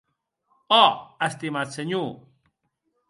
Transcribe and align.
Ò, 0.77 0.81
estimat 1.27 1.77
senhor! 1.77 2.11